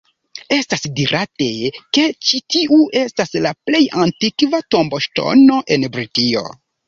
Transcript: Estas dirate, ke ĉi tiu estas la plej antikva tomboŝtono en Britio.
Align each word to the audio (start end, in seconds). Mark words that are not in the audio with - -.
Estas 0.55 0.85
dirate, 0.99 1.49
ke 1.97 2.05
ĉi 2.29 2.39
tiu 2.55 2.79
estas 3.03 3.33
la 3.47 3.51
plej 3.69 3.83
antikva 4.05 4.63
tomboŝtono 4.77 5.61
en 5.77 5.89
Britio. 5.99 6.43